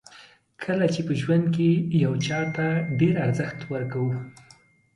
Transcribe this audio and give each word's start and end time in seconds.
کله 0.63 0.85
چې 0.93 1.01
په 1.07 1.13
ژوند 1.21 1.45
کې 1.55 1.69
یو 2.03 2.13
چاته 2.25 2.67
ډېر 2.99 3.15
ارزښت 3.25 3.59
ورکوو. 3.73 4.13